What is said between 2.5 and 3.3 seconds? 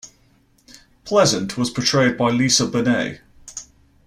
Bonet.